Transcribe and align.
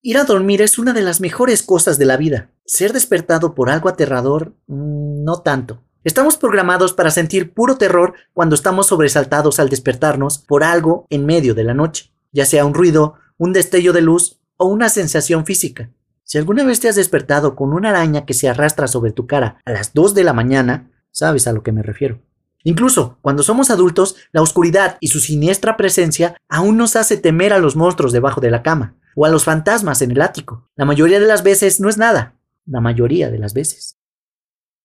Ir 0.00 0.16
a 0.16 0.22
dormir 0.22 0.62
es 0.62 0.78
una 0.78 0.92
de 0.92 1.02
las 1.02 1.20
mejores 1.20 1.64
cosas 1.64 1.98
de 1.98 2.04
la 2.04 2.16
vida. 2.16 2.50
Ser 2.64 2.92
despertado 2.92 3.56
por 3.56 3.68
algo 3.68 3.88
aterrador, 3.88 4.54
mm, 4.68 5.24
no 5.24 5.40
tanto. 5.40 5.82
Estamos 6.04 6.36
programados 6.36 6.92
para 6.92 7.10
sentir 7.10 7.52
puro 7.52 7.78
terror 7.78 8.14
cuando 8.32 8.54
estamos 8.54 8.86
sobresaltados 8.86 9.58
al 9.58 9.68
despertarnos 9.68 10.38
por 10.38 10.62
algo 10.62 11.06
en 11.10 11.26
medio 11.26 11.52
de 11.52 11.64
la 11.64 11.74
noche, 11.74 12.12
ya 12.30 12.46
sea 12.46 12.64
un 12.64 12.74
ruido, 12.74 13.14
un 13.38 13.52
destello 13.52 13.92
de 13.92 14.02
luz 14.02 14.38
o 14.56 14.66
una 14.66 14.88
sensación 14.88 15.44
física. 15.44 15.90
Si 16.22 16.38
alguna 16.38 16.62
vez 16.62 16.78
te 16.78 16.88
has 16.88 16.96
despertado 16.96 17.56
con 17.56 17.72
una 17.72 17.90
araña 17.90 18.24
que 18.24 18.34
se 18.34 18.48
arrastra 18.48 18.86
sobre 18.86 19.10
tu 19.10 19.26
cara 19.26 19.60
a 19.64 19.72
las 19.72 19.94
2 19.94 20.14
de 20.14 20.22
la 20.22 20.32
mañana, 20.32 20.92
sabes 21.10 21.48
a 21.48 21.52
lo 21.52 21.64
que 21.64 21.72
me 21.72 21.82
refiero. 21.82 22.20
Incluso 22.62 23.18
cuando 23.20 23.42
somos 23.42 23.68
adultos, 23.70 24.14
la 24.30 24.42
oscuridad 24.42 24.96
y 25.00 25.08
su 25.08 25.18
siniestra 25.18 25.76
presencia 25.76 26.36
aún 26.48 26.76
nos 26.76 26.94
hace 26.94 27.16
temer 27.16 27.52
a 27.52 27.58
los 27.58 27.74
monstruos 27.74 28.12
debajo 28.12 28.40
de 28.40 28.52
la 28.52 28.62
cama 28.62 28.94
o 29.20 29.24
a 29.24 29.30
los 29.30 29.42
fantasmas 29.42 30.00
en 30.00 30.12
el 30.12 30.22
ático. 30.22 30.70
La 30.76 30.84
mayoría 30.84 31.18
de 31.18 31.26
las 31.26 31.42
veces 31.42 31.80
no 31.80 31.88
es 31.88 31.98
nada, 31.98 32.36
la 32.66 32.80
mayoría 32.80 33.32
de 33.32 33.38
las 33.40 33.52
veces. 33.52 33.98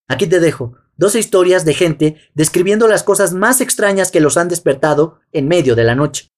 Aquí 0.08 0.26
te 0.26 0.40
dejo 0.40 0.76
dos 0.98 1.14
historias 1.14 1.66
de 1.66 1.76
gente 1.76 2.18
describiendo 2.34 2.88
las 2.88 3.04
cosas 3.04 3.34
más 3.34 3.62
extrañas 3.62 4.10
que 4.10 4.22
los 4.22 4.36
han 4.38 4.48
despertado 4.48 5.20
en 5.34 5.48
medio 5.48 5.76
de 5.76 5.84
la 5.84 5.94
noche. 5.94 6.32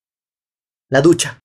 La 0.90 1.02
ducha. 1.02 1.40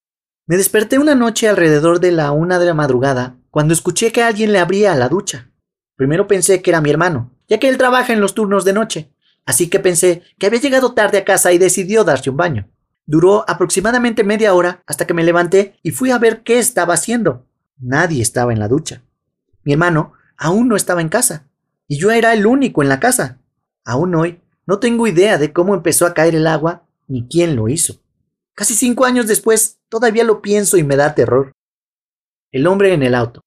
Me 0.49 0.57
desperté 0.57 0.99
una 0.99 1.15
noche 1.15 1.49
alrededor 1.49 2.01
de 2.01 2.11
la 2.11 2.33
una 2.33 2.59
de 2.59 2.67
la 2.67 2.75
madrugada 2.75 3.37
cuando 3.51 3.73
escuché 3.73 4.11
que 4.11 4.25
alguien 4.25 4.53
le 4.53 4.59
abría 4.59 4.93
a 4.93 4.97
la 4.97 5.09
ducha. 5.09 5.53
Primero 5.95 6.27
pensé 6.27 6.63
que 6.63 6.71
era 6.71 6.81
mi 6.81 6.91
hermano, 6.91 7.31
ya 7.47 7.61
que 7.61 7.69
él 7.69 7.79
trabaja 7.79 8.13
en 8.13 8.21
los 8.21 8.35
turnos 8.35 8.65
de 8.65 8.73
noche, 8.73 9.13
así 9.47 9.71
que 9.71 9.79
pensé 9.79 10.25
que 10.37 10.47
había 10.47 10.61
llegado 10.61 10.95
tarde 10.95 11.19
a 11.19 11.25
casa 11.25 11.53
y 11.53 11.59
decidió 11.59 12.03
darse 12.03 12.29
un 12.29 12.39
baño. 12.39 12.69
Duró 13.11 13.45
aproximadamente 13.51 14.23
media 14.23 14.55
hora 14.55 14.85
hasta 14.87 15.05
que 15.05 15.15
me 15.15 15.25
levanté 15.25 15.75
y 15.83 15.91
fui 15.91 16.13
a 16.13 16.19
ver 16.19 16.45
qué 16.45 16.61
estaba 16.61 16.95
haciendo. 16.95 17.45
Nadie 17.77 18.23
estaba 18.23 18.53
en 18.53 18.61
la 18.61 18.69
ducha. 18.69 19.03
Mi 19.65 19.73
hermano 19.73 20.13
aún 20.37 20.69
no 20.69 20.77
estaba 20.77 21.01
en 21.01 21.09
casa, 21.09 21.49
y 21.89 21.99
yo 21.99 22.13
era 22.13 22.33
el 22.33 22.47
único 22.47 22.85
en 22.85 22.89
la 22.89 23.01
casa. 23.01 23.41
Aún 23.85 24.15
hoy 24.15 24.41
no 24.65 24.79
tengo 24.79 25.09
idea 25.09 25.39
de 25.39 25.53
cómo 25.53 25.75
empezó 25.75 26.07
a 26.07 26.15
caer 26.15 26.37
el 26.37 26.47
agua 26.47 26.87
ni 27.09 27.27
quién 27.27 27.57
lo 27.57 27.69
hizo. 27.69 28.01
Casi 28.55 28.77
cinco 28.77 29.05
años 29.05 29.27
después, 29.27 29.81
todavía 29.89 30.23
lo 30.23 30.41
pienso 30.41 30.77
y 30.77 30.85
me 30.85 30.95
da 30.95 31.17
terror. 31.17 31.51
El 32.53 32.69
hombre 32.69 32.95
en 32.95 33.03
el 33.03 33.17
auto. 33.17 33.41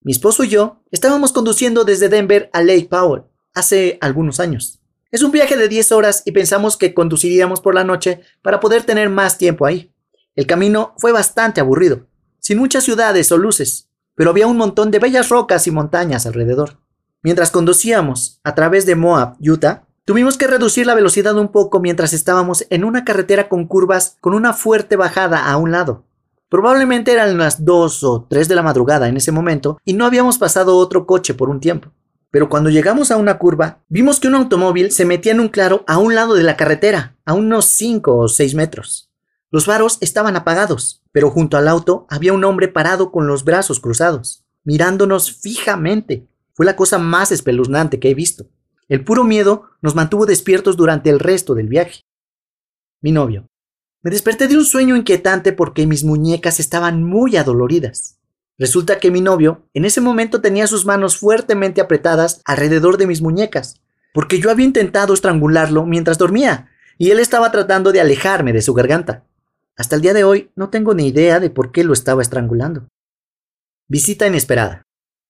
Mi 0.00 0.12
esposo 0.12 0.44
y 0.44 0.48
yo 0.48 0.84
estábamos 0.92 1.32
conduciendo 1.32 1.82
desde 1.82 2.08
Denver 2.08 2.50
a 2.52 2.62
Lake 2.62 2.86
Powell 2.88 3.24
hace 3.52 3.98
algunos 4.00 4.38
años. 4.38 4.78
Es 5.10 5.22
un 5.22 5.32
viaje 5.32 5.56
de 5.56 5.68
10 5.68 5.92
horas 5.92 6.22
y 6.26 6.32
pensamos 6.32 6.76
que 6.76 6.92
conduciríamos 6.92 7.62
por 7.62 7.74
la 7.74 7.82
noche 7.82 8.20
para 8.42 8.60
poder 8.60 8.82
tener 8.82 9.08
más 9.08 9.38
tiempo 9.38 9.64
ahí. 9.64 9.90
El 10.36 10.46
camino 10.46 10.92
fue 10.98 11.12
bastante 11.12 11.62
aburrido, 11.62 12.06
sin 12.40 12.58
muchas 12.58 12.84
ciudades 12.84 13.32
o 13.32 13.38
luces, 13.38 13.88
pero 14.14 14.28
había 14.28 14.46
un 14.46 14.58
montón 14.58 14.90
de 14.90 14.98
bellas 14.98 15.30
rocas 15.30 15.66
y 15.66 15.70
montañas 15.70 16.26
alrededor. 16.26 16.76
Mientras 17.22 17.50
conducíamos 17.50 18.38
a 18.44 18.54
través 18.54 18.84
de 18.84 18.96
Moab, 18.96 19.36
Utah, 19.40 19.86
tuvimos 20.04 20.36
que 20.36 20.46
reducir 20.46 20.86
la 20.86 20.94
velocidad 20.94 21.38
un 21.38 21.48
poco 21.48 21.80
mientras 21.80 22.12
estábamos 22.12 22.66
en 22.68 22.84
una 22.84 23.06
carretera 23.06 23.48
con 23.48 23.66
curvas 23.66 24.18
con 24.20 24.34
una 24.34 24.52
fuerte 24.52 24.96
bajada 24.96 25.46
a 25.50 25.56
un 25.56 25.72
lado. 25.72 26.04
Probablemente 26.50 27.12
eran 27.12 27.38
las 27.38 27.64
2 27.64 28.04
o 28.04 28.26
3 28.28 28.46
de 28.46 28.54
la 28.54 28.62
madrugada 28.62 29.08
en 29.08 29.16
ese 29.16 29.32
momento 29.32 29.80
y 29.86 29.94
no 29.94 30.04
habíamos 30.04 30.36
pasado 30.36 30.76
otro 30.76 31.06
coche 31.06 31.32
por 31.32 31.48
un 31.48 31.60
tiempo 31.60 31.92
pero 32.30 32.48
cuando 32.48 32.70
llegamos 32.70 33.10
a 33.10 33.16
una 33.16 33.38
curva, 33.38 33.84
vimos 33.88 34.20
que 34.20 34.28
un 34.28 34.34
automóvil 34.34 34.90
se 34.90 35.04
metía 35.04 35.32
en 35.32 35.40
un 35.40 35.48
claro 35.48 35.84
a 35.86 35.98
un 35.98 36.14
lado 36.14 36.34
de 36.34 36.42
la 36.42 36.56
carretera, 36.56 37.16
a 37.24 37.34
unos 37.34 37.66
5 37.66 38.16
o 38.16 38.28
6 38.28 38.54
metros. 38.54 39.10
Los 39.50 39.64
faros 39.64 39.96
estaban 40.02 40.36
apagados, 40.36 41.02
pero 41.10 41.30
junto 41.30 41.56
al 41.56 41.68
auto 41.68 42.06
había 42.10 42.34
un 42.34 42.44
hombre 42.44 42.68
parado 42.68 43.10
con 43.10 43.26
los 43.26 43.44
brazos 43.44 43.80
cruzados, 43.80 44.44
mirándonos 44.62 45.32
fijamente. 45.40 46.28
Fue 46.52 46.66
la 46.66 46.76
cosa 46.76 46.98
más 46.98 47.32
espeluznante 47.32 47.98
que 47.98 48.10
he 48.10 48.14
visto. 48.14 48.50
El 48.88 49.04
puro 49.04 49.24
miedo 49.24 49.64
nos 49.80 49.94
mantuvo 49.94 50.26
despiertos 50.26 50.76
durante 50.76 51.08
el 51.08 51.18
resto 51.18 51.54
del 51.54 51.68
viaje. 51.68 52.02
Mi 53.00 53.12
novio. 53.12 53.48
Me 54.02 54.10
desperté 54.10 54.48
de 54.48 54.56
un 54.56 54.64
sueño 54.64 54.96
inquietante 54.96 55.52
porque 55.52 55.86
mis 55.86 56.04
muñecas 56.04 56.60
estaban 56.60 57.02
muy 57.04 57.36
adoloridas. 57.36 58.17
Resulta 58.58 58.98
que 58.98 59.12
mi 59.12 59.20
novio 59.20 59.68
en 59.72 59.84
ese 59.84 60.00
momento 60.00 60.40
tenía 60.40 60.66
sus 60.66 60.84
manos 60.84 61.16
fuertemente 61.16 61.80
apretadas 61.80 62.42
alrededor 62.44 62.96
de 62.96 63.06
mis 63.06 63.22
muñecas, 63.22 63.80
porque 64.12 64.40
yo 64.40 64.50
había 64.50 64.66
intentado 64.66 65.14
estrangularlo 65.14 65.86
mientras 65.86 66.18
dormía, 66.18 66.68
y 66.98 67.12
él 67.12 67.20
estaba 67.20 67.52
tratando 67.52 67.92
de 67.92 68.00
alejarme 68.00 68.52
de 68.52 68.62
su 68.62 68.74
garganta. 68.74 69.24
Hasta 69.76 69.94
el 69.94 70.02
día 70.02 70.12
de 70.12 70.24
hoy 70.24 70.50
no 70.56 70.70
tengo 70.70 70.92
ni 70.92 71.06
idea 71.06 71.38
de 71.38 71.50
por 71.50 71.70
qué 71.70 71.84
lo 71.84 71.92
estaba 71.92 72.20
estrangulando. 72.20 72.88
Visita 73.86 74.26
inesperada. 74.26 74.82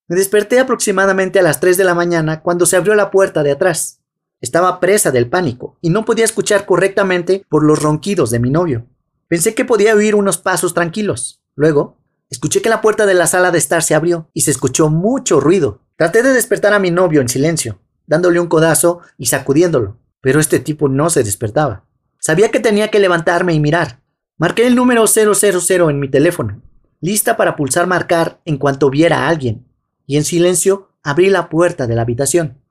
Me 0.07 0.15
desperté 0.15 0.59
aproximadamente 0.59 1.37
a 1.37 1.43
las 1.43 1.59
3 1.59 1.77
de 1.77 1.83
la 1.83 1.93
mañana 1.93 2.41
cuando 2.41 2.65
se 2.65 2.77
abrió 2.77 2.95
la 2.95 3.11
puerta 3.11 3.43
de 3.43 3.51
atrás. 3.51 4.01
Estaba 4.41 4.79
presa 4.79 5.11
del 5.11 5.29
pánico 5.29 5.77
y 5.81 5.91
no 5.91 6.03
podía 6.03 6.25
escuchar 6.25 6.65
correctamente 6.65 7.45
por 7.47 7.63
los 7.63 7.83
ronquidos 7.83 8.31
de 8.31 8.39
mi 8.39 8.49
novio. 8.49 8.87
Pensé 9.27 9.53
que 9.53 9.65
podía 9.65 9.93
oír 9.93 10.15
unos 10.15 10.39
pasos 10.39 10.73
tranquilos. 10.73 11.43
Luego 11.55 11.98
Escuché 12.29 12.61
que 12.61 12.69
la 12.69 12.81
puerta 12.81 13.05
de 13.05 13.15
la 13.15 13.25
sala 13.25 13.51
de 13.51 13.57
estar 13.57 13.81
se 13.81 13.95
abrió 13.95 14.29
y 14.33 14.41
se 14.41 14.51
escuchó 14.51 14.89
mucho 14.89 15.39
ruido. 15.39 15.81
Traté 15.95 16.21
de 16.21 16.31
despertar 16.31 16.73
a 16.73 16.79
mi 16.79 16.91
novio 16.91 17.21
en 17.21 17.29
silencio, 17.29 17.79
dándole 18.05 18.39
un 18.39 18.47
codazo 18.47 19.01
y 19.17 19.25
sacudiéndolo, 19.25 19.97
pero 20.21 20.39
este 20.39 20.59
tipo 20.59 20.89
no 20.89 21.09
se 21.09 21.23
despertaba. 21.23 21.85
Sabía 22.19 22.51
que 22.51 22.59
tenía 22.59 22.89
que 22.89 22.99
levantarme 22.99 23.53
y 23.53 23.59
mirar. 23.59 24.01
Marqué 24.37 24.67
el 24.67 24.75
número 24.75 25.07
000 25.07 25.89
en 25.89 25.99
mi 25.99 26.07
teléfono, 26.07 26.61
lista 27.01 27.35
para 27.35 27.55
pulsar 27.55 27.87
marcar 27.87 28.41
en 28.45 28.57
cuanto 28.57 28.89
viera 28.89 29.23
a 29.23 29.29
alguien, 29.29 29.67
y 30.05 30.17
en 30.17 30.23
silencio 30.23 30.91
abrí 31.03 31.29
la 31.29 31.49
puerta 31.49 31.87
de 31.87 31.95
la 31.95 32.03
habitación. 32.03 32.61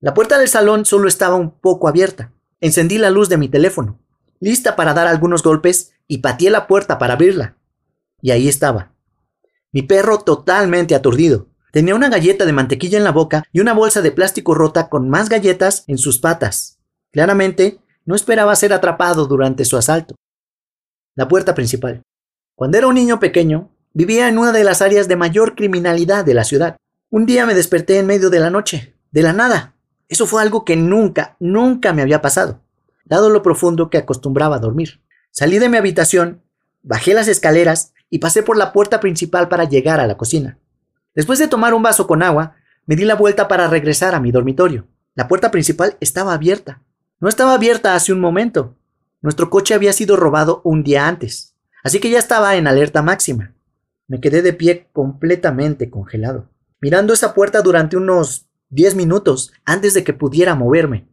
La 0.00 0.14
puerta 0.14 0.38
del 0.38 0.48
salón 0.48 0.84
solo 0.84 1.08
estaba 1.08 1.36
un 1.36 1.50
poco 1.50 1.88
abierta. 1.88 2.32
Encendí 2.60 2.98
la 2.98 3.10
luz 3.10 3.28
de 3.28 3.38
mi 3.38 3.48
teléfono, 3.48 3.98
lista 4.40 4.76
para 4.76 4.94
dar 4.94 5.06
algunos 5.06 5.42
golpes, 5.42 5.92
y 6.06 6.18
pateé 6.18 6.50
la 6.50 6.66
puerta 6.66 6.98
para 6.98 7.14
abrirla. 7.14 7.56
Y 8.22 8.30
ahí 8.30 8.48
estaba. 8.48 8.92
Mi 9.72 9.82
perro 9.82 10.18
totalmente 10.18 10.94
aturdido. 10.94 11.48
Tenía 11.72 11.94
una 11.94 12.08
galleta 12.08 12.44
de 12.44 12.52
mantequilla 12.52 12.98
en 12.98 13.04
la 13.04 13.12
boca 13.12 13.44
y 13.52 13.60
una 13.60 13.72
bolsa 13.72 14.02
de 14.02 14.10
plástico 14.10 14.54
rota 14.54 14.88
con 14.88 15.08
más 15.08 15.28
galletas 15.28 15.84
en 15.86 15.98
sus 15.98 16.18
patas. 16.18 16.78
Claramente, 17.12 17.80
no 18.04 18.16
esperaba 18.16 18.56
ser 18.56 18.72
atrapado 18.72 19.26
durante 19.26 19.64
su 19.64 19.76
asalto. 19.76 20.16
La 21.14 21.28
puerta 21.28 21.54
principal. 21.54 22.02
Cuando 22.56 22.78
era 22.78 22.88
un 22.88 22.94
niño 22.94 23.20
pequeño, 23.20 23.70
vivía 23.92 24.28
en 24.28 24.38
una 24.38 24.52
de 24.52 24.64
las 24.64 24.82
áreas 24.82 25.06
de 25.06 25.16
mayor 25.16 25.54
criminalidad 25.54 26.24
de 26.24 26.34
la 26.34 26.44
ciudad. 26.44 26.76
Un 27.08 27.26
día 27.26 27.46
me 27.46 27.54
desperté 27.54 27.98
en 27.98 28.06
medio 28.06 28.30
de 28.30 28.40
la 28.40 28.50
noche, 28.50 28.96
de 29.10 29.22
la 29.22 29.32
nada. 29.32 29.74
Eso 30.08 30.26
fue 30.26 30.42
algo 30.42 30.64
que 30.64 30.76
nunca, 30.76 31.36
nunca 31.38 31.92
me 31.92 32.02
había 32.02 32.20
pasado, 32.20 32.62
dado 33.04 33.30
lo 33.30 33.42
profundo 33.42 33.90
que 33.90 33.98
acostumbraba 33.98 34.56
a 34.56 34.60
dormir. 34.60 35.02
Salí 35.30 35.58
de 35.58 35.68
mi 35.68 35.76
habitación, 35.76 36.42
bajé 36.82 37.14
las 37.14 37.28
escaleras 37.28 37.92
y 38.10 38.18
pasé 38.18 38.42
por 38.42 38.56
la 38.56 38.72
puerta 38.72 39.00
principal 39.00 39.48
para 39.48 39.64
llegar 39.64 40.00
a 40.00 40.06
la 40.06 40.16
cocina. 40.16 40.58
Después 41.14 41.38
de 41.38 41.48
tomar 41.48 41.72
un 41.72 41.82
vaso 41.82 42.06
con 42.06 42.22
agua, 42.22 42.56
me 42.86 42.96
di 42.96 43.04
la 43.04 43.14
vuelta 43.14 43.48
para 43.48 43.68
regresar 43.68 44.14
a 44.14 44.20
mi 44.20 44.32
dormitorio. 44.32 44.86
La 45.14 45.28
puerta 45.28 45.50
principal 45.50 45.96
estaba 46.00 46.34
abierta. 46.34 46.82
No 47.20 47.28
estaba 47.28 47.54
abierta 47.54 47.94
hace 47.94 48.12
un 48.12 48.20
momento. 48.20 48.76
Nuestro 49.22 49.50
coche 49.50 49.74
había 49.74 49.92
sido 49.92 50.16
robado 50.16 50.60
un 50.64 50.82
día 50.82 51.06
antes, 51.06 51.54
así 51.84 52.00
que 52.00 52.10
ya 52.10 52.18
estaba 52.18 52.56
en 52.56 52.66
alerta 52.66 53.02
máxima. 53.02 53.54
Me 54.08 54.20
quedé 54.20 54.42
de 54.42 54.52
pie 54.52 54.88
completamente 54.92 55.90
congelado, 55.90 56.48
mirando 56.80 57.12
esa 57.12 57.34
puerta 57.34 57.62
durante 57.62 57.96
unos 57.96 58.46
10 58.70 58.94
minutos 58.94 59.52
antes 59.64 59.94
de 59.94 60.02
que 60.04 60.14
pudiera 60.14 60.54
moverme. 60.54 61.06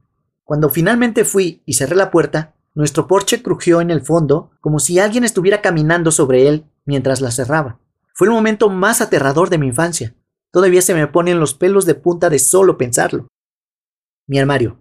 Cuando 0.44 0.70
finalmente 0.70 1.26
fui 1.26 1.62
y 1.66 1.74
cerré 1.74 1.96
la 1.96 2.10
puerta, 2.10 2.56
nuestro 2.74 3.08
porche 3.08 3.44
crujió 3.44 3.82
en 3.82 3.92
el 3.92 4.02
fondo 4.02 4.52
como 4.62 4.80
si 4.80 5.00
alguien 5.00 5.24
estuviera 5.24 5.62
caminando 5.62 6.12
sobre 6.12 6.48
él 6.48 6.66
mientras 6.88 7.22
la 7.22 7.30
cerraba. 7.30 7.80
Fue 8.16 8.26
el 8.26 8.34
momento 8.34 8.70
más 8.70 9.02
aterrador 9.02 9.52
de 9.52 9.60
mi 9.60 9.68
infancia. 9.68 10.16
Todavía 10.52 10.82
se 10.82 10.96
me 10.96 11.06
ponen 11.06 11.40
los 11.40 11.54
pelos 11.54 11.86
de 11.86 11.94
punta 11.94 12.32
de 12.32 12.40
solo 12.40 12.80
pensarlo. 12.80 13.28
Mi 14.26 14.40
armario. 14.40 14.80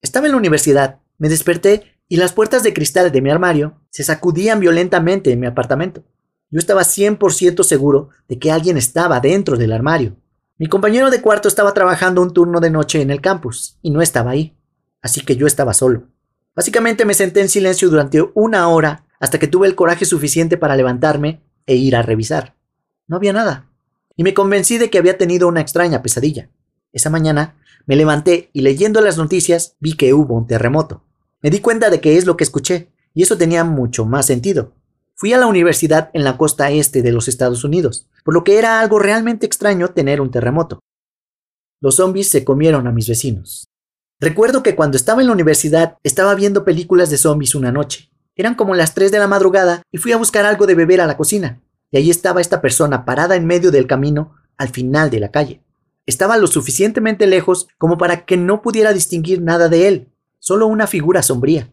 Estaba 0.00 0.26
en 0.26 0.32
la 0.32 0.38
universidad, 0.38 1.00
me 1.18 1.28
desperté 1.28 1.98
y 2.08 2.18
las 2.18 2.32
puertas 2.32 2.62
de 2.62 2.72
cristal 2.72 3.10
de 3.10 3.20
mi 3.20 3.30
armario 3.30 3.80
se 3.90 4.04
sacudían 4.04 4.60
violentamente 4.60 5.32
en 5.32 5.40
mi 5.40 5.46
apartamento. 5.46 6.04
Yo 6.50 6.60
estaba 6.60 6.82
100% 6.82 7.64
seguro 7.64 8.10
de 8.28 8.38
que 8.38 8.52
alguien 8.52 8.76
estaba 8.76 9.18
dentro 9.18 9.56
del 9.56 9.72
armario. 9.72 10.16
Mi 10.58 10.68
compañero 10.68 11.10
de 11.10 11.20
cuarto 11.20 11.48
estaba 11.48 11.74
trabajando 11.74 12.22
un 12.22 12.32
turno 12.32 12.60
de 12.60 12.70
noche 12.70 13.00
en 13.00 13.10
el 13.10 13.20
campus 13.20 13.78
y 13.82 13.90
no 13.90 14.00
estaba 14.00 14.30
ahí, 14.30 14.56
así 15.02 15.22
que 15.22 15.36
yo 15.36 15.46
estaba 15.46 15.74
solo. 15.74 16.04
Básicamente 16.54 17.04
me 17.04 17.14
senté 17.14 17.40
en 17.40 17.48
silencio 17.48 17.90
durante 17.90 18.22
una 18.34 18.68
hora 18.68 19.06
hasta 19.18 19.38
que 19.38 19.48
tuve 19.48 19.66
el 19.66 19.74
coraje 19.74 20.04
suficiente 20.04 20.56
para 20.56 20.76
levantarme 20.76 21.42
e 21.66 21.76
ir 21.76 21.96
a 21.96 22.02
revisar. 22.02 22.54
No 23.06 23.16
había 23.16 23.32
nada. 23.32 23.70
Y 24.16 24.22
me 24.22 24.34
convencí 24.34 24.78
de 24.78 24.90
que 24.90 24.98
había 24.98 25.18
tenido 25.18 25.48
una 25.48 25.60
extraña 25.60 26.02
pesadilla. 26.02 26.48
Esa 26.92 27.10
mañana 27.10 27.56
me 27.86 27.96
levanté 27.96 28.50
y 28.52 28.62
leyendo 28.62 29.00
las 29.00 29.18
noticias 29.18 29.76
vi 29.80 29.94
que 29.94 30.14
hubo 30.14 30.34
un 30.34 30.46
terremoto. 30.46 31.04
Me 31.42 31.50
di 31.50 31.60
cuenta 31.60 31.90
de 31.90 32.00
que 32.00 32.16
es 32.16 32.26
lo 32.26 32.36
que 32.36 32.44
escuché, 32.44 32.88
y 33.14 33.22
eso 33.22 33.36
tenía 33.36 33.64
mucho 33.64 34.04
más 34.04 34.26
sentido. 34.26 34.72
Fui 35.14 35.32
a 35.32 35.38
la 35.38 35.46
universidad 35.46 36.10
en 36.12 36.24
la 36.24 36.36
costa 36.36 36.70
este 36.70 37.02
de 37.02 37.12
los 37.12 37.28
Estados 37.28 37.64
Unidos, 37.64 38.08
por 38.24 38.34
lo 38.34 38.44
que 38.44 38.58
era 38.58 38.80
algo 38.80 38.98
realmente 38.98 39.46
extraño 39.46 39.88
tener 39.88 40.20
un 40.20 40.30
terremoto. 40.30 40.80
Los 41.80 41.96
zombies 41.96 42.28
se 42.28 42.44
comieron 42.44 42.86
a 42.86 42.92
mis 42.92 43.08
vecinos. 43.08 43.68
Recuerdo 44.18 44.62
que 44.62 44.74
cuando 44.74 44.96
estaba 44.96 45.20
en 45.20 45.28
la 45.28 45.34
universidad 45.34 45.98
estaba 46.02 46.34
viendo 46.34 46.64
películas 46.64 47.10
de 47.10 47.18
zombies 47.18 47.54
una 47.54 47.70
noche. 47.70 48.10
Eran 48.36 48.54
como 48.54 48.74
las 48.74 48.94
3 48.94 49.10
de 49.10 49.18
la 49.18 49.26
madrugada 49.26 49.82
y 49.90 49.98
fui 49.98 50.12
a 50.12 50.18
buscar 50.18 50.44
algo 50.44 50.66
de 50.66 50.74
beber 50.74 51.00
a 51.00 51.06
la 51.06 51.16
cocina. 51.16 51.62
Y 51.90 51.96
ahí 51.96 52.10
estaba 52.10 52.40
esta 52.40 52.60
persona 52.60 53.04
parada 53.04 53.34
en 53.34 53.46
medio 53.46 53.70
del 53.70 53.86
camino 53.86 54.34
al 54.58 54.68
final 54.68 55.10
de 55.10 55.20
la 55.20 55.30
calle. 55.30 55.62
Estaba 56.04 56.36
lo 56.36 56.46
suficientemente 56.46 57.26
lejos 57.26 57.68
como 57.78 57.98
para 57.98 58.26
que 58.26 58.36
no 58.36 58.62
pudiera 58.62 58.92
distinguir 58.92 59.42
nada 59.42 59.68
de 59.68 59.88
él, 59.88 60.08
solo 60.38 60.66
una 60.66 60.86
figura 60.86 61.22
sombría. 61.22 61.72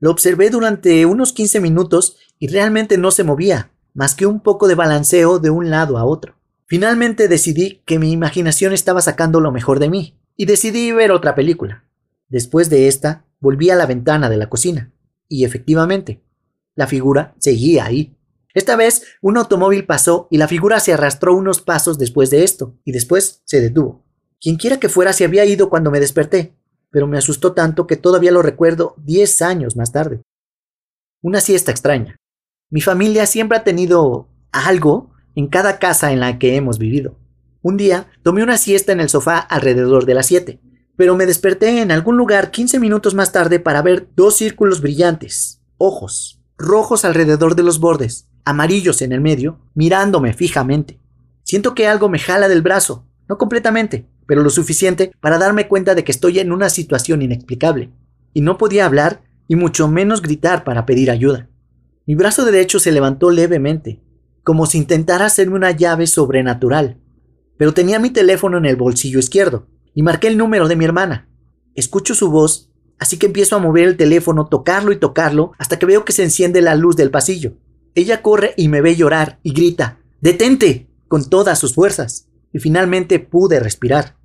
Lo 0.00 0.10
observé 0.10 0.50
durante 0.50 1.06
unos 1.06 1.32
15 1.32 1.60
minutos 1.60 2.16
y 2.38 2.48
realmente 2.48 2.98
no 2.98 3.12
se 3.12 3.22
movía, 3.22 3.70
más 3.94 4.14
que 4.14 4.26
un 4.26 4.40
poco 4.40 4.66
de 4.66 4.74
balanceo 4.74 5.38
de 5.38 5.50
un 5.50 5.70
lado 5.70 5.96
a 5.96 6.04
otro. 6.04 6.34
Finalmente 6.66 7.28
decidí 7.28 7.82
que 7.86 7.98
mi 7.98 8.10
imaginación 8.10 8.72
estaba 8.72 9.00
sacando 9.00 9.40
lo 9.40 9.52
mejor 9.52 9.78
de 9.78 9.88
mí, 9.88 10.18
y 10.36 10.46
decidí 10.46 10.90
ver 10.90 11.12
otra 11.12 11.34
película. 11.34 11.84
Después 12.28 12.70
de 12.70 12.88
esta, 12.88 13.24
volví 13.40 13.70
a 13.70 13.76
la 13.76 13.86
ventana 13.86 14.28
de 14.28 14.38
la 14.38 14.48
cocina, 14.48 14.90
y 15.32 15.46
efectivamente, 15.46 16.22
la 16.74 16.86
figura 16.86 17.34
seguía 17.38 17.86
ahí. 17.86 18.14
Esta 18.52 18.76
vez 18.76 19.04
un 19.22 19.38
automóvil 19.38 19.86
pasó 19.86 20.28
y 20.30 20.36
la 20.36 20.46
figura 20.46 20.78
se 20.78 20.92
arrastró 20.92 21.34
unos 21.34 21.62
pasos 21.62 21.96
después 21.96 22.28
de 22.28 22.44
esto, 22.44 22.78
y 22.84 22.92
después 22.92 23.40
se 23.46 23.62
detuvo. 23.62 24.04
Quienquiera 24.38 24.78
que 24.78 24.90
fuera 24.90 25.14
se 25.14 25.24
había 25.24 25.46
ido 25.46 25.70
cuando 25.70 25.90
me 25.90 26.00
desperté, 26.00 26.54
pero 26.90 27.06
me 27.06 27.16
asustó 27.16 27.54
tanto 27.54 27.86
que 27.86 27.96
todavía 27.96 28.30
lo 28.30 28.42
recuerdo 28.42 28.94
diez 28.98 29.40
años 29.40 29.74
más 29.74 29.90
tarde. 29.90 30.20
Una 31.22 31.40
siesta 31.40 31.70
extraña. 31.70 32.16
Mi 32.68 32.82
familia 32.82 33.24
siempre 33.24 33.56
ha 33.56 33.64
tenido 33.64 34.28
algo 34.52 35.14
en 35.34 35.46
cada 35.46 35.78
casa 35.78 36.12
en 36.12 36.20
la 36.20 36.38
que 36.38 36.56
hemos 36.56 36.78
vivido. 36.78 37.16
Un 37.62 37.78
día 37.78 38.08
tomé 38.22 38.42
una 38.42 38.58
siesta 38.58 38.92
en 38.92 39.00
el 39.00 39.08
sofá 39.08 39.38
alrededor 39.38 40.04
de 40.04 40.12
las 40.12 40.26
siete, 40.26 40.60
pero 40.96 41.16
me 41.16 41.26
desperté 41.26 41.80
en 41.80 41.90
algún 41.90 42.16
lugar 42.16 42.50
15 42.50 42.78
minutos 42.78 43.14
más 43.14 43.32
tarde 43.32 43.60
para 43.60 43.82
ver 43.82 44.08
dos 44.14 44.36
círculos 44.36 44.80
brillantes, 44.80 45.60
ojos, 45.78 46.40
rojos 46.58 47.04
alrededor 47.04 47.54
de 47.56 47.62
los 47.62 47.80
bordes, 47.80 48.28
amarillos 48.44 49.02
en 49.02 49.12
el 49.12 49.20
medio, 49.20 49.60
mirándome 49.74 50.32
fijamente. 50.32 51.00
Siento 51.42 51.74
que 51.74 51.86
algo 51.86 52.08
me 52.08 52.18
jala 52.18 52.48
del 52.48 52.62
brazo, 52.62 53.06
no 53.28 53.38
completamente, 53.38 54.06
pero 54.26 54.42
lo 54.42 54.50
suficiente 54.50 55.12
para 55.20 55.38
darme 55.38 55.68
cuenta 55.68 55.94
de 55.94 56.04
que 56.04 56.12
estoy 56.12 56.38
en 56.38 56.52
una 56.52 56.70
situación 56.70 57.22
inexplicable, 57.22 57.90
y 58.32 58.40
no 58.40 58.58
podía 58.58 58.86
hablar 58.86 59.22
y 59.48 59.56
mucho 59.56 59.88
menos 59.88 60.22
gritar 60.22 60.64
para 60.64 60.86
pedir 60.86 61.10
ayuda. 61.10 61.48
Mi 62.06 62.14
brazo 62.14 62.44
derecho 62.44 62.78
se 62.78 62.92
levantó 62.92 63.30
levemente, 63.30 64.00
como 64.44 64.66
si 64.66 64.78
intentara 64.78 65.26
hacerme 65.26 65.56
una 65.56 65.70
llave 65.70 66.06
sobrenatural, 66.06 66.98
pero 67.56 67.74
tenía 67.74 67.98
mi 67.98 68.10
teléfono 68.10 68.58
en 68.58 68.66
el 68.66 68.76
bolsillo 68.76 69.18
izquierdo, 69.18 69.66
y 69.94 70.02
marqué 70.02 70.28
el 70.28 70.38
número 70.38 70.68
de 70.68 70.76
mi 70.76 70.84
hermana. 70.84 71.28
Escucho 71.74 72.14
su 72.14 72.30
voz, 72.30 72.70
así 72.98 73.18
que 73.18 73.26
empiezo 73.26 73.56
a 73.56 73.58
mover 73.58 73.88
el 73.88 73.96
teléfono, 73.96 74.46
tocarlo 74.46 74.92
y 74.92 74.98
tocarlo, 74.98 75.52
hasta 75.58 75.78
que 75.78 75.86
veo 75.86 76.04
que 76.04 76.12
se 76.12 76.22
enciende 76.22 76.62
la 76.62 76.74
luz 76.74 76.96
del 76.96 77.10
pasillo. 77.10 77.54
Ella 77.94 78.22
corre 78.22 78.54
y 78.56 78.68
me 78.68 78.80
ve 78.80 78.96
llorar 78.96 79.38
y 79.42 79.52
grita, 79.52 79.98
¡Detente! 80.20 80.88
con 81.08 81.28
todas 81.28 81.58
sus 81.58 81.74
fuerzas 81.74 82.28
y 82.52 82.58
finalmente 82.58 83.18
pude 83.18 83.60
respirar. 83.60 84.16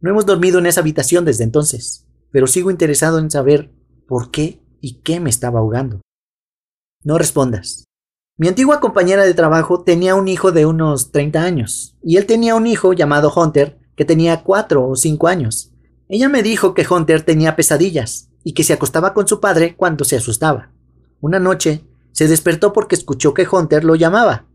No 0.00 0.10
hemos 0.10 0.24
dormido 0.24 0.58
en 0.58 0.66
esa 0.66 0.80
habitación 0.80 1.24
desde 1.24 1.44
entonces, 1.44 2.06
pero 2.30 2.46
sigo 2.46 2.70
interesado 2.70 3.18
en 3.18 3.30
saber 3.30 3.70
por 4.06 4.30
qué 4.30 4.62
y 4.80 5.00
qué 5.02 5.20
me 5.20 5.30
estaba 5.30 5.60
ahogando. 5.60 6.00
No 7.02 7.18
respondas. 7.18 7.84
Mi 8.36 8.48
antigua 8.48 8.80
compañera 8.80 9.24
de 9.24 9.34
trabajo 9.34 9.84
tenía 9.84 10.14
un 10.14 10.26
hijo 10.28 10.50
de 10.50 10.66
unos 10.66 11.12
30 11.12 11.42
años, 11.42 11.96
y 12.02 12.16
él 12.16 12.26
tenía 12.26 12.54
un 12.54 12.66
hijo 12.66 12.92
llamado 12.92 13.32
Hunter 13.34 13.78
que 13.96 14.04
tenía 14.04 14.42
4 14.42 14.88
o 14.88 14.96
5 14.96 15.28
años. 15.28 15.72
Ella 16.08 16.28
me 16.28 16.42
dijo 16.42 16.74
que 16.74 16.86
Hunter 16.88 17.22
tenía 17.22 17.56
pesadillas 17.56 18.30
y 18.42 18.52
que 18.52 18.64
se 18.64 18.72
acostaba 18.72 19.14
con 19.14 19.26
su 19.26 19.40
padre 19.40 19.74
cuando 19.76 20.04
se 20.04 20.16
asustaba. 20.16 20.70
Una 21.20 21.38
noche 21.38 21.84
se 22.12 22.28
despertó 22.28 22.72
porque 22.72 22.94
escuchó 22.94 23.34
que 23.34 23.46
Hunter 23.50 23.84
lo 23.84 23.94
llamaba, 23.94 24.46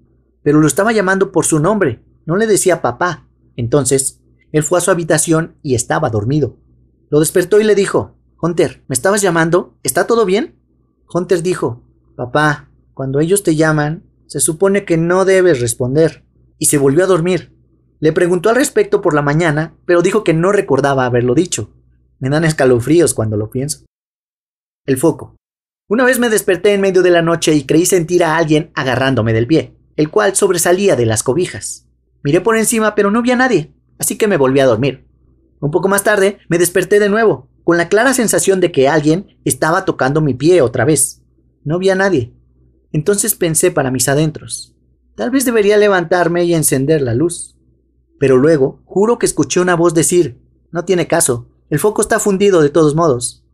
pero 0.44 0.60
lo 0.60 0.68
estaba 0.68 0.92
llamando 0.92 1.32
por 1.32 1.46
su 1.46 1.60
nombre, 1.60 2.04
no 2.26 2.36
le 2.38 2.48
decía 2.48 2.82
papá. 2.82 3.28
Entonces, 3.56 4.22
él 4.52 4.64
fue 4.64 4.78
a 4.78 4.82
su 4.82 4.92
habitación 4.92 5.56
y 5.62 5.76
estaba 5.76 6.10
dormido. 6.10 6.58
Lo 7.10 7.20
despertó 7.20 7.60
y 7.60 7.64
le 7.64 7.76
dijo, 7.76 8.16
Hunter, 8.42 8.84
¿me 8.88 8.94
estabas 8.94 9.22
llamando? 9.22 9.78
¿Está 9.84 10.08
todo 10.08 10.26
bien? 10.26 10.56
Hunter 11.12 11.42
dijo, 11.42 11.84
Papá, 12.16 12.70
cuando 12.94 13.20
ellos 13.20 13.44
te 13.44 13.56
llaman, 13.56 14.04
se 14.28 14.40
supone 14.40 14.86
que 14.86 14.98
no 14.98 15.26
debes 15.26 15.62
responder. 15.62 16.26
Y 16.58 16.66
se 16.66 16.78
volvió 16.78 17.06
a 17.06 17.08
dormir. 17.08 17.56
Le 18.00 18.14
preguntó 18.14 18.50
al 18.50 18.56
respecto 18.56 19.02
por 19.02 19.14
la 19.14 19.22
mañana, 19.22 19.76
pero 19.86 20.02
dijo 20.02 20.24
que 20.24 20.34
no 20.34 20.52
recordaba 20.52 21.06
haberlo 21.06 21.36
dicho. 21.36 21.70
Me 22.20 22.30
dan 22.30 22.46
escalofríos 22.46 23.14
cuando 23.14 23.36
lo 23.38 23.50
pienso. 23.50 23.86
El 24.86 24.98
foco. 24.98 25.36
Una 25.88 26.06
vez 26.06 26.20
me 26.20 26.30
desperté 26.30 26.74
en 26.74 26.82
medio 26.82 27.02
de 27.02 27.10
la 27.10 27.22
noche 27.22 27.54
y 27.56 27.66
creí 27.66 27.86
sentir 27.86 28.24
a 28.24 28.38
alguien 28.38 28.72
agarrándome 28.76 29.34
del 29.34 29.48
pie, 29.48 29.76
el 29.96 30.10
cual 30.10 30.36
sobresalía 30.36 30.96
de 30.96 31.06
las 31.06 31.24
cobijas. 31.24 31.88
Miré 32.24 32.42
por 32.42 32.58
encima, 32.58 32.96
pero 32.96 33.12
no 33.12 33.22
vi 33.22 33.32
a 33.32 33.36
nadie, 33.36 33.74
así 33.98 34.18
que 34.18 34.28
me 34.28 34.38
volví 34.38 34.60
a 34.60 34.66
dormir. 34.66 35.08
Un 35.60 35.72
poco 35.72 35.90
más 35.90 36.04
tarde 36.04 36.40
me 36.48 36.58
desperté 36.58 37.00
de 37.00 37.10
nuevo, 37.10 37.50
con 37.64 37.78
la 37.78 37.90
clara 37.90 38.14
sensación 38.14 38.62
de 38.62 38.72
que 38.72 38.88
alguien 38.88 39.38
estaba 39.46 39.84
tocando 39.84 40.22
mi 40.22 40.34
pie 40.34 40.62
otra 40.62 40.86
vez. 40.86 41.22
No 41.64 41.80
vi 41.80 41.90
a 41.90 41.96
nadie. 41.96 42.34
Entonces 42.92 43.36
pensé 43.36 43.72
para 43.72 43.92
mis 43.92 44.08
adentros. 44.08 44.76
Tal 45.16 45.32
vez 45.32 45.44
debería 45.44 45.78
levantarme 45.78 46.46
y 46.46 46.54
encender 46.54 47.02
la 47.02 47.14
luz. 47.14 47.59
Pero 48.20 48.38
luego 48.38 48.82
juro 48.86 49.18
que 49.18 49.26
escuché 49.26 49.60
una 49.60 49.76
voz 49.76 49.94
decir, 49.94 50.40
no 50.72 50.86
tiene 50.86 51.08
caso, 51.08 51.48
el 51.70 51.80
foco 51.80 52.02
está 52.02 52.20
fundido 52.20 52.62
de 52.62 52.70
todos 52.70 52.96
modos. 52.96 53.46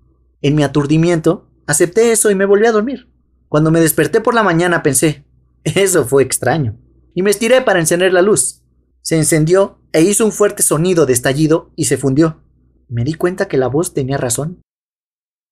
En 0.41 0.55
mi 0.55 0.63
aturdimiento, 0.63 1.47
acepté 1.67 2.11
eso 2.11 2.29
y 2.31 2.35
me 2.35 2.45
volví 2.45 2.65
a 2.65 2.71
dormir. 2.71 3.09
Cuando 3.47 3.71
me 3.71 3.79
desperté 3.79 4.21
por 4.21 4.33
la 4.33 4.43
mañana 4.43 4.83
pensé, 4.83 5.25
eso 5.63 6.05
fue 6.05 6.23
extraño 6.23 6.77
y 7.15 7.23
me 7.23 7.31
estiré 7.31 7.61
para 7.61 7.79
encender 7.79 8.13
la 8.13 8.21
luz. 8.21 8.61
Se 9.01 9.15
encendió 9.15 9.79
e 9.93 10.01
hizo 10.01 10.25
un 10.25 10.31
fuerte 10.31 10.61
sonido 10.61 11.05
de 11.05 11.13
estallido 11.13 11.71
y 11.75 11.85
se 11.85 11.97
fundió. 11.97 12.41
Me 12.89 13.03
di 13.03 13.13
cuenta 13.13 13.47
que 13.47 13.57
la 13.57 13.67
voz 13.67 13.93
tenía 13.93 14.17
razón. 14.17 14.61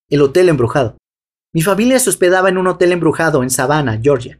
El 0.10 0.22
hotel 0.22 0.50
embrujado. 0.50 0.98
Mi 1.54 1.62
familia 1.62 2.00
se 2.00 2.10
hospedaba 2.10 2.50
en 2.50 2.58
un 2.58 2.68
hotel 2.68 2.92
embrujado 2.92 3.42
en 3.42 3.50
Savannah, 3.50 4.00
Georgia. 4.02 4.40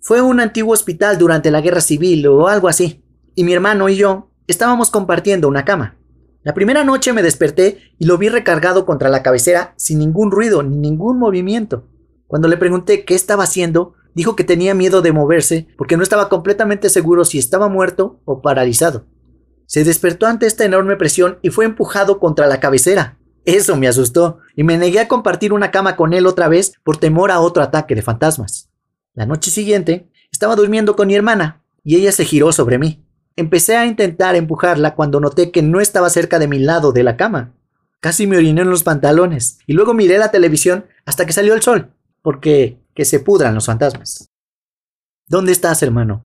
Fue 0.00 0.22
un 0.22 0.40
antiguo 0.40 0.72
hospital 0.72 1.18
durante 1.18 1.50
la 1.50 1.60
guerra 1.60 1.80
civil 1.80 2.26
o 2.26 2.48
algo 2.48 2.68
así, 2.68 3.01
y 3.34 3.44
mi 3.44 3.52
hermano 3.52 3.88
y 3.88 3.96
yo 3.96 4.30
estábamos 4.46 4.90
compartiendo 4.90 5.48
una 5.48 5.64
cama. 5.64 5.96
La 6.42 6.54
primera 6.54 6.82
noche 6.82 7.12
me 7.12 7.22
desperté 7.22 7.78
y 7.98 8.06
lo 8.06 8.18
vi 8.18 8.28
recargado 8.28 8.84
contra 8.84 9.08
la 9.08 9.22
cabecera 9.22 9.74
sin 9.76 9.98
ningún 9.98 10.30
ruido 10.30 10.62
ni 10.62 10.76
ningún 10.76 11.18
movimiento. 11.18 11.86
Cuando 12.26 12.48
le 12.48 12.56
pregunté 12.56 13.04
qué 13.04 13.14
estaba 13.14 13.44
haciendo, 13.44 13.94
dijo 14.14 14.34
que 14.36 14.44
tenía 14.44 14.74
miedo 14.74 15.02
de 15.02 15.12
moverse 15.12 15.68
porque 15.76 15.96
no 15.96 16.02
estaba 16.02 16.28
completamente 16.28 16.88
seguro 16.88 17.24
si 17.24 17.38
estaba 17.38 17.68
muerto 17.68 18.20
o 18.24 18.42
paralizado. 18.42 19.06
Se 19.66 19.84
despertó 19.84 20.26
ante 20.26 20.46
esta 20.46 20.64
enorme 20.64 20.96
presión 20.96 21.38
y 21.42 21.50
fue 21.50 21.64
empujado 21.64 22.18
contra 22.18 22.46
la 22.46 22.60
cabecera. 22.60 23.18
Eso 23.44 23.76
me 23.76 23.88
asustó 23.88 24.38
y 24.54 24.64
me 24.64 24.78
negué 24.78 25.00
a 25.00 25.08
compartir 25.08 25.52
una 25.52 25.70
cama 25.70 25.96
con 25.96 26.12
él 26.12 26.26
otra 26.26 26.48
vez 26.48 26.74
por 26.84 26.96
temor 26.96 27.30
a 27.30 27.40
otro 27.40 27.62
ataque 27.62 27.94
de 27.94 28.02
fantasmas. 28.02 28.70
La 29.14 29.26
noche 29.26 29.50
siguiente 29.50 30.10
estaba 30.30 30.56
durmiendo 30.56 30.96
con 30.96 31.08
mi 31.08 31.14
hermana 31.14 31.62
y 31.84 31.96
ella 31.96 32.12
se 32.12 32.24
giró 32.24 32.52
sobre 32.52 32.78
mí. 32.78 33.01
Empecé 33.36 33.76
a 33.76 33.86
intentar 33.86 34.36
empujarla 34.36 34.94
cuando 34.94 35.20
noté 35.20 35.50
que 35.50 35.62
no 35.62 35.80
estaba 35.80 36.10
cerca 36.10 36.38
de 36.38 36.48
mi 36.48 36.58
lado 36.58 36.92
de 36.92 37.02
la 37.02 37.16
cama. 37.16 37.54
Casi 38.00 38.26
me 38.26 38.36
oriné 38.36 38.62
en 38.62 38.70
los 38.70 38.82
pantalones 38.82 39.58
y 39.66 39.72
luego 39.72 39.94
miré 39.94 40.18
la 40.18 40.30
televisión 40.30 40.86
hasta 41.06 41.24
que 41.24 41.32
salió 41.32 41.54
el 41.54 41.62
sol, 41.62 41.92
porque 42.20 42.78
que 42.94 43.04
se 43.04 43.20
pudran 43.20 43.54
los 43.54 43.66
fantasmas. 43.66 44.28
¿Dónde 45.26 45.52
estás, 45.52 45.82
hermano? 45.82 46.24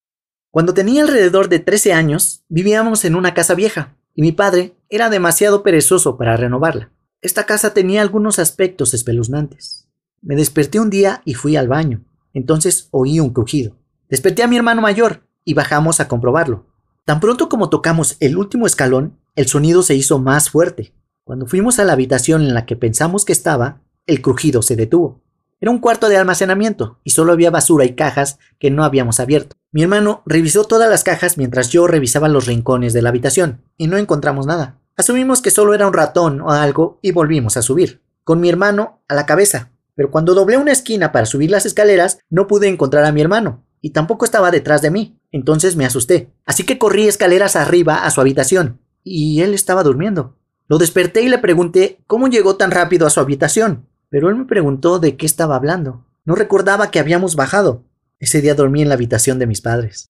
Cuando 0.52 0.74
tenía 0.74 1.04
alrededor 1.04 1.50
de 1.50 1.60
13 1.60 1.94
años, 1.94 2.44
vivíamos 2.50 3.06
en 3.06 3.16
una 3.16 3.34
casa 3.34 3.54
vieja, 3.54 3.96
y 4.16 4.22
mi 4.22 4.32
padre 4.32 4.76
era 4.90 5.10
demasiado 5.10 5.64
perezoso 5.64 6.18
para 6.18 6.36
renovarla. 6.36 6.92
Esta 7.22 7.46
casa 7.46 7.74
tenía 7.74 8.02
algunos 8.02 8.40
aspectos 8.40 8.94
espeluznantes. 8.94 9.88
Me 10.22 10.36
desperté 10.36 10.80
un 10.80 10.90
día 10.90 11.22
y 11.26 11.36
fui 11.36 11.56
al 11.56 11.68
baño. 11.68 12.04
Entonces 12.34 12.90
oí 12.92 13.20
un 13.20 13.32
crujido. 13.32 13.76
Desperté 14.10 14.44
a 14.44 14.48
mi 14.48 14.58
hermano 14.58 14.82
mayor 14.82 15.24
y 15.44 15.54
bajamos 15.54 16.00
a 16.00 16.08
comprobarlo. 16.08 16.66
Tan 17.08 17.22
pronto 17.22 17.48
como 17.48 17.70
tocamos 17.70 18.18
el 18.20 18.36
último 18.36 18.68
escalón, 18.68 19.18
el 19.38 19.48
sonido 19.48 19.82
se 19.82 19.96
hizo 19.96 20.20
más 20.20 20.50
fuerte. 20.50 20.94
Cuando 21.24 21.48
fuimos 21.48 21.80
a 21.80 21.86
la 21.86 21.94
habitación 21.94 22.42
en 22.42 22.54
la 22.54 22.66
que 22.66 22.76
pensamos 22.76 23.24
que 23.24 23.32
estaba, 23.32 23.80
el 24.08 24.22
crujido 24.22 24.62
se 24.62 24.76
detuvo. 24.76 25.22
Era 25.62 25.72
un 25.72 25.80
cuarto 25.80 26.10
de 26.10 26.18
almacenamiento 26.18 27.00
y 27.06 27.12
solo 27.12 27.32
había 27.32 27.50
basura 27.50 27.86
y 27.86 27.96
cajas 27.96 28.40
que 28.60 28.72
no 28.72 28.84
habíamos 28.84 29.22
abierto. 29.22 29.56
Mi 29.72 29.84
hermano 29.84 30.22
revisó 30.26 30.66
todas 30.66 30.90
las 30.90 31.06
cajas 31.06 31.38
mientras 31.38 31.70
yo 31.70 31.88
revisaba 31.88 32.28
los 32.28 32.46
rincones 32.46 32.92
de 32.92 33.02
la 33.02 33.08
habitación 33.08 33.62
y 33.78 33.88
no 33.88 33.96
encontramos 33.96 34.46
nada. 34.46 34.78
Asumimos 34.98 35.42
que 35.42 35.50
solo 35.50 35.74
era 35.74 35.88
un 35.88 35.94
ratón 35.94 36.42
o 36.42 36.52
algo 36.52 37.00
y 37.02 37.12
volvimos 37.12 37.56
a 37.56 37.62
subir, 37.62 38.02
con 38.26 38.42
mi 38.42 38.50
hermano 38.50 39.00
a 39.08 39.16
la 39.16 39.26
cabeza. 39.26 39.72
pero 39.96 40.12
cuando 40.12 40.34
doblé 40.34 40.58
una 40.58 40.74
esquina 40.74 41.14
para 41.14 41.26
subir 41.26 41.52
las 41.52 41.66
escaleras 41.66 42.20
no 42.30 42.48
pude 42.48 42.68
encontrar 42.68 43.06
a 43.06 43.14
mi 43.14 43.22
hermano, 43.22 43.64
y 43.88 43.92
tampoco 43.92 44.26
estaba 44.26 44.52
detrás 44.52 44.82
de 44.82 44.92
mí, 44.92 45.18
entonces 45.32 45.78
me 45.78 45.86
asusté. 45.86 46.30
Así 46.46 46.64
que 46.64 46.78
corrí 46.78 47.08
escaleras 47.08 47.56
arriba 47.56 48.04
a 48.04 48.12
su 48.12 48.20
habitación, 48.20 48.82
y 49.02 49.40
él 49.40 49.54
estaba 49.54 49.82
durmiendo. 49.82 50.36
Lo 50.68 50.78
desperté 50.78 51.22
y 51.22 51.30
le 51.30 51.38
pregunté 51.38 52.02
cómo 52.06 52.28
llegó 52.28 52.58
tan 52.58 52.72
rápido 52.72 53.08
a 53.08 53.10
su 53.10 53.22
habitación, 53.22 53.88
pero 54.10 54.28
él 54.28 54.36
me 54.36 54.44
preguntó 54.44 55.00
de 55.00 55.16
qué 55.16 55.26
estaba 55.26 55.56
hablando. 55.56 56.04
No 56.26 56.36
recordaba 56.36 56.92
que 56.92 57.00
habíamos 57.00 57.38
bajado. 57.38 57.86
Ese 58.20 58.42
día 58.42 58.56
dormí 58.56 58.82
en 58.82 58.90
la 58.90 58.96
habitación 58.96 59.40
de 59.40 59.48
mis 59.48 59.62
padres. 59.62 60.10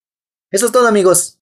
Eso 0.49 0.65
es 0.65 0.71
todo 0.71 0.87
amigos. 0.87 1.36